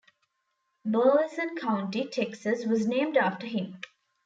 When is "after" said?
3.17-3.45